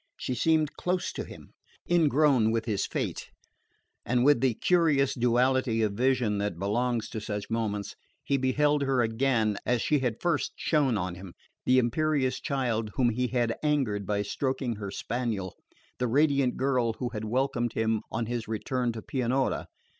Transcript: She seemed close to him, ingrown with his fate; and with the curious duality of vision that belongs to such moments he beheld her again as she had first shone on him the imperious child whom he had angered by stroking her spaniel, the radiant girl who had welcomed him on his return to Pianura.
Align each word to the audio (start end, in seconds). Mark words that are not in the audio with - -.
She 0.17 0.33
seemed 0.33 0.73
close 0.77 1.11
to 1.13 1.23
him, 1.23 1.51
ingrown 1.87 2.49
with 2.49 2.65
his 2.65 2.87
fate; 2.87 3.29
and 4.03 4.25
with 4.25 4.41
the 4.41 4.55
curious 4.55 5.13
duality 5.13 5.83
of 5.83 5.93
vision 5.93 6.39
that 6.39 6.57
belongs 6.57 7.07
to 7.09 7.21
such 7.21 7.51
moments 7.51 7.95
he 8.23 8.35
beheld 8.37 8.81
her 8.81 9.03
again 9.03 9.59
as 9.63 9.79
she 9.79 9.99
had 9.99 10.19
first 10.19 10.53
shone 10.55 10.97
on 10.97 11.13
him 11.13 11.35
the 11.67 11.77
imperious 11.77 12.39
child 12.39 12.89
whom 12.95 13.09
he 13.11 13.27
had 13.27 13.55
angered 13.61 14.07
by 14.07 14.23
stroking 14.23 14.77
her 14.77 14.89
spaniel, 14.89 15.55
the 15.99 16.07
radiant 16.07 16.57
girl 16.57 16.93
who 16.93 17.09
had 17.09 17.25
welcomed 17.25 17.73
him 17.73 18.01
on 18.11 18.25
his 18.25 18.47
return 18.47 18.91
to 18.93 19.03
Pianura. 19.03 19.67